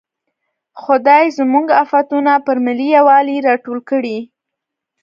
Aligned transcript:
خدای 0.81 1.25
زموږ 1.37 1.67
افتونه 1.83 2.33
پر 2.45 2.57
ملي 2.65 2.87
یوالي 2.97 3.37
راټول 3.47 3.79
کړي. 3.89 4.17